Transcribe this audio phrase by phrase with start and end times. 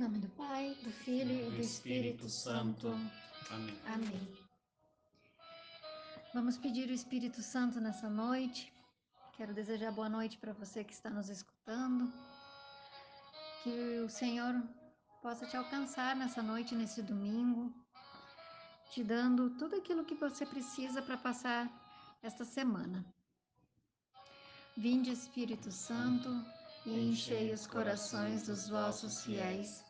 [0.00, 2.88] nome do Pai, do Filho e do Espírito Santo.
[3.50, 3.78] Amém.
[3.84, 4.28] Amém.
[6.32, 8.72] Vamos pedir o Espírito Santo nessa noite.
[9.36, 12.10] Quero desejar boa noite para você que está nos escutando.
[13.62, 14.54] Que o Senhor
[15.20, 17.70] possa te alcançar nessa noite, nesse domingo,
[18.92, 21.70] te dando tudo aquilo que você precisa para passar
[22.22, 23.04] esta semana.
[24.78, 26.30] Vinde, Espírito Santo,
[26.86, 29.89] e enchei os corações dos vossos fiéis,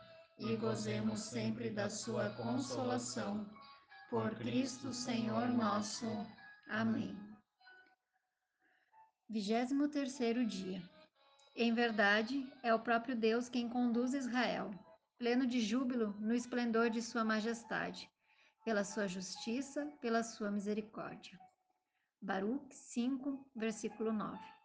[0.41, 3.47] e gozemos sempre da sua consolação.
[4.09, 6.05] Por Cristo Senhor nosso.
[6.67, 7.15] Amém.
[9.29, 10.81] 23 terceiro dia.
[11.55, 14.71] Em verdade, é o próprio Deus quem conduz Israel,
[15.17, 18.09] pleno de júbilo no esplendor de sua majestade,
[18.65, 21.39] pela sua justiça, pela sua misericórdia.
[22.21, 24.60] Baruch 5, versículo 9.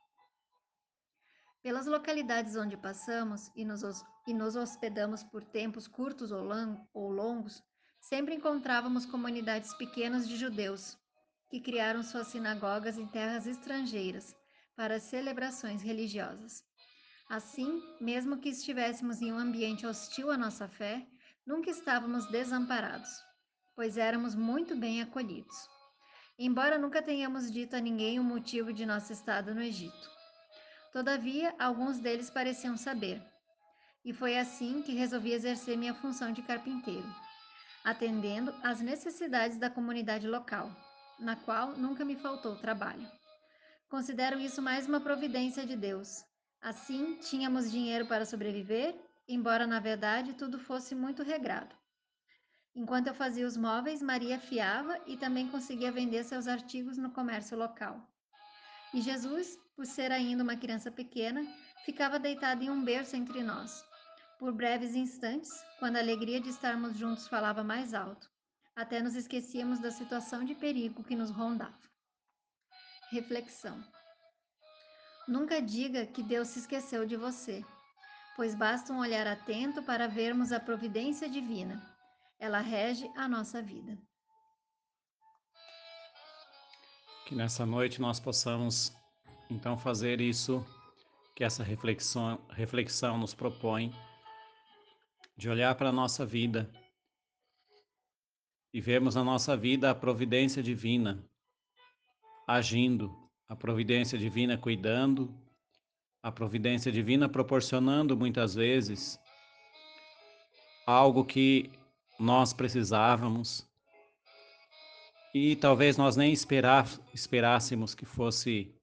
[1.67, 3.83] Pelas localidades onde passamos e nos,
[4.25, 6.47] e nos hospedamos por tempos curtos ou,
[6.95, 7.61] ou longos,
[8.01, 10.97] sempre encontrávamos comunidades pequenas de judeus
[11.51, 14.33] que criaram suas sinagogas em terras estrangeiras
[14.77, 16.63] para celebrações religiosas.
[17.29, 21.05] Assim, mesmo que estivéssemos em um ambiente hostil à nossa fé,
[21.45, 23.11] nunca estávamos desamparados,
[23.75, 25.57] pois éramos muito bem acolhidos.
[26.39, 30.17] Embora nunca tenhamos dito a ninguém o motivo de nosso estado no Egito.
[30.97, 33.23] Todavia, alguns deles pareciam saber.
[34.03, 37.07] E foi assim que resolvi exercer minha função de carpinteiro,
[37.85, 40.75] atendendo às necessidades da comunidade local,
[41.19, 43.07] na qual nunca me faltou trabalho.
[43.91, 46.25] Considero isso mais uma providência de Deus.
[46.63, 51.77] Assim, tínhamos dinheiro para sobreviver, embora na verdade tudo fosse muito regrado.
[52.75, 57.55] Enquanto eu fazia os móveis, Maria fiava e também conseguia vender seus artigos no comércio
[57.55, 58.01] local.
[58.95, 61.47] E Jesus, por ser ainda uma criança pequena,
[61.85, 63.85] ficava deitado em um berço entre nós.
[64.39, 68.31] Por breves instantes, quando a alegria de estarmos juntos falava mais alto,
[68.75, 71.79] até nos esquecíamos da situação de perigo que nos rondava.
[73.11, 73.83] Reflexão.
[75.29, 77.65] Nunca diga que Deus se esqueceu de você,
[78.35, 81.83] pois basta um olhar atento para vermos a providência divina.
[82.39, 83.99] Ela rege a nossa vida.
[87.27, 88.95] Que nessa noite nós possamos
[89.51, 90.65] então fazer isso
[91.35, 93.93] que essa reflexão, reflexão nos propõe,
[95.37, 96.71] de olhar para a nossa vida
[98.73, 101.23] e vermos na nossa vida a providência divina
[102.47, 103.15] agindo,
[103.49, 105.35] a providência divina cuidando,
[106.23, 109.19] a providência divina proporcionando muitas vezes
[110.87, 111.71] algo que
[112.19, 113.67] nós precisávamos
[115.35, 118.76] e talvez nós nem esperássemos que fosse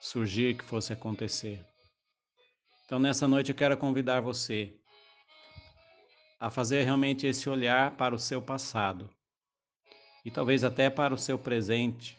[0.00, 1.64] surgir, que fosse acontecer.
[2.84, 4.74] Então, nessa noite, eu quero convidar você
[6.38, 9.10] a fazer realmente esse olhar para o seu passado
[10.24, 12.18] e talvez até para o seu presente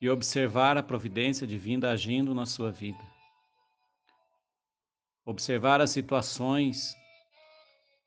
[0.00, 3.04] e observar a providência divina agindo na sua vida.
[5.24, 6.96] Observar as situações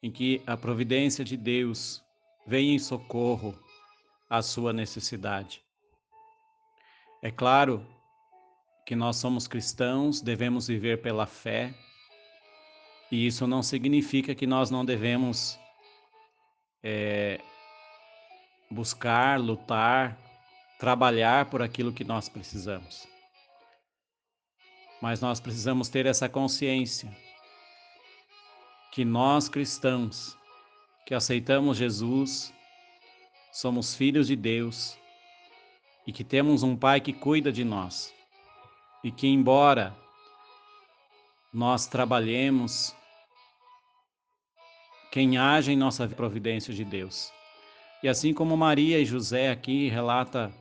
[0.01, 2.03] em que a providência de Deus
[2.45, 3.57] vem em socorro
[4.29, 5.63] a sua necessidade.
[7.21, 7.85] É claro
[8.85, 11.73] que nós somos cristãos, devemos viver pela fé,
[13.11, 15.59] e isso não significa que nós não devemos
[16.83, 17.39] é,
[18.69, 20.17] buscar, lutar,
[20.79, 23.07] trabalhar por aquilo que nós precisamos.
[25.01, 27.15] Mas nós precisamos ter essa consciência
[28.91, 30.37] que nós cristãos,
[31.05, 32.53] que aceitamos Jesus,
[33.51, 34.97] somos filhos de Deus
[36.07, 38.13] e que temos um Pai que cuida de nós.
[39.03, 39.95] E que, embora
[41.53, 42.95] nós trabalhemos,
[45.11, 47.31] quem age em nossa providência de Deus.
[48.01, 50.51] E assim como Maria e José aqui relata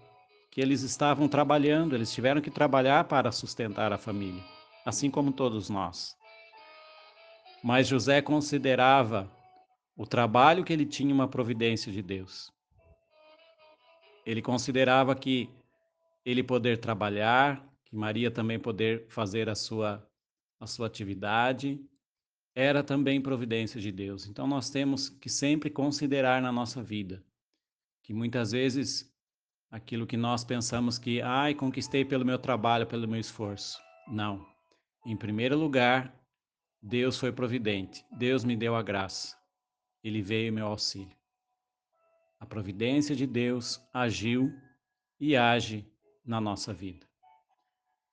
[0.51, 4.45] que eles estavam trabalhando, eles tiveram que trabalhar para sustentar a família,
[4.85, 6.15] assim como todos nós.
[7.65, 9.31] Mas José considerava
[9.97, 12.53] o trabalho que ele tinha uma providência de Deus.
[14.27, 15.49] Ele considerava que
[16.27, 20.03] ele poder trabalhar, que Maria também poder fazer a sua
[20.59, 21.79] a sua atividade,
[22.55, 24.27] era também providência de Deus.
[24.27, 27.23] Então nós temos que sempre considerar na nossa vida
[28.03, 29.13] que muitas vezes
[29.71, 33.79] aquilo que nós pensamos que, ai, conquistei pelo meu trabalho, pelo meu esforço.
[34.09, 34.47] Não.
[35.05, 36.19] Em primeiro lugar,
[36.81, 38.03] Deus foi providente.
[38.17, 39.37] Deus me deu a graça.
[40.03, 41.17] Ele veio em meu auxílio.
[42.41, 44.51] A providência de Deus agiu
[45.21, 45.87] e age
[46.25, 47.12] na nossa vida.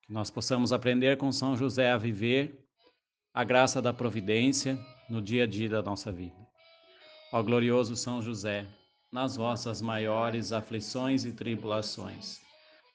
[0.10, 2.68] Que nós possamos aprender com São José a viver
[3.32, 4.76] a graça da providência
[5.08, 6.50] no dia a dia da nossa vida.
[7.32, 8.66] Ó glorioso São José,
[9.12, 12.40] nas vossas maiores aflições e tribulações,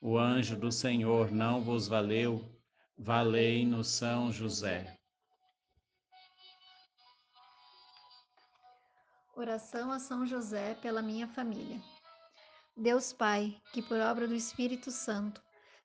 [0.03, 2.45] o anjo do Senhor não vos valeu,
[2.99, 4.99] valei-nos São José.
[9.37, 11.81] Oração a São José pela minha família.
[12.77, 15.41] Deus Pai, que por obra do Espírito Santo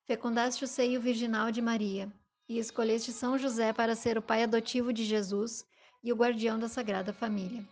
[0.09, 2.11] fecundaste o seio virginal de Maria
[2.47, 5.63] e escolheste São José para ser o pai adotivo de Jesus
[6.03, 7.63] e o guardião da Sagrada Família.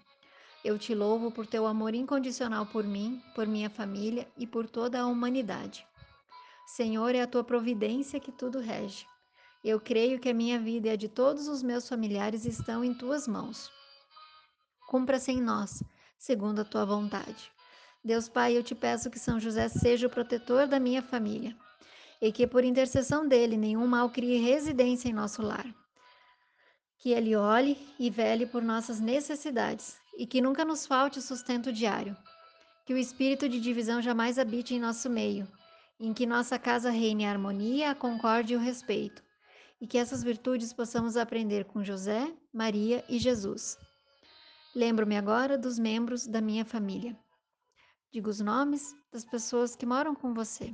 [0.64, 5.02] Eu te louvo por teu amor incondicional por mim, por minha família e por toda
[5.02, 5.84] a humanidade.
[6.68, 9.08] Senhor, é a tua providência que tudo rege.
[9.64, 12.94] Eu creio que a minha vida e a de todos os meus familiares estão em
[12.94, 13.72] tuas mãos.
[14.88, 15.82] Cumpra-se em nós,
[16.20, 17.52] segundo a tua vontade.
[18.06, 21.58] Deus Pai, eu te peço que São José seja o protetor da minha família
[22.22, 25.66] e que por intercessão dele nenhum mal crie residência em nosso lar.
[26.98, 31.72] Que ele olhe e vele por nossas necessidades e que nunca nos falte o sustento
[31.72, 32.18] diário.
[32.86, 35.48] Que o espírito de divisão jamais habite em nosso meio,
[36.00, 39.22] em que nossa casa reine a harmonia, a concórdia e o respeito,
[39.80, 43.78] e que essas virtudes possamos aprender com José, Maria e Jesus.
[44.76, 47.18] Lembro-me agora dos membros da minha família.
[48.12, 50.74] Digo os nomes das pessoas que moram com você.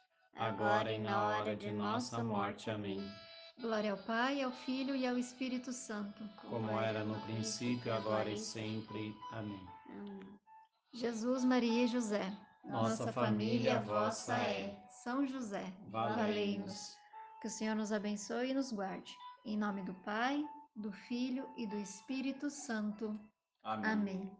[0.35, 2.69] agora e na hora de nossa morte.
[2.69, 3.01] Amém.
[3.59, 8.39] Glória ao Pai, ao Filho e ao Espírito Santo, como era no princípio, agora e
[8.39, 9.13] sempre.
[9.33, 9.67] Amém.
[10.93, 12.35] Jesus, Maria e José,
[12.65, 14.75] nossa família vossa é.
[15.03, 16.95] São José, valei-nos.
[17.41, 19.15] Que o Senhor nos abençoe e nos guarde.
[19.45, 20.43] Em nome do Pai,
[20.75, 23.19] do Filho e do Espírito Santo.
[23.63, 23.91] Amém.
[23.91, 24.37] Amém.